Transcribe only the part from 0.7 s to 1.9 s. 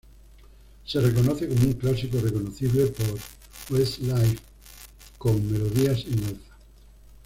Se reconoce como un